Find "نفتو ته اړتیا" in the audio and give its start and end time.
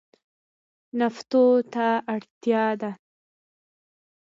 0.99-2.65